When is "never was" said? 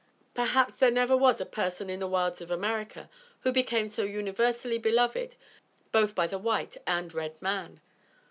0.89-1.39